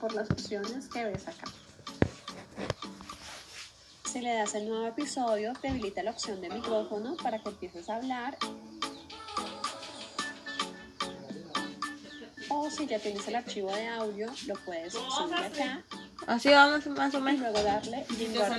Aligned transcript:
por 0.00 0.14
las 0.14 0.30
opciones 0.30 0.88
que 0.88 1.04
ves 1.04 1.26
acá. 1.28 1.46
Si 4.04 4.20
le 4.20 4.34
das 4.34 4.54
el 4.54 4.68
nuevo 4.68 4.86
episodio, 4.86 5.52
te 5.60 5.68
habilita 5.68 6.02
la 6.02 6.12
opción 6.12 6.40
de 6.40 6.48
micrófono 6.48 7.16
para 7.16 7.38
que 7.42 7.50
empieces 7.50 7.88
a 7.90 7.96
hablar. 7.96 8.36
O 12.48 12.70
si 12.70 12.86
ya 12.86 12.98
tienes 12.98 13.28
el 13.28 13.36
archivo 13.36 13.70
de 13.74 13.86
audio, 13.88 14.28
lo 14.46 14.54
puedes 14.64 14.94
subir 14.94 15.34
acá 15.34 15.84
Así 16.26 16.50
vamos 16.50 16.86
más 16.88 17.14
o 17.14 17.18
y 17.18 17.22
menos. 17.22 17.40
luego 17.40 17.62
darle 17.62 18.04
guardar. 18.18 18.50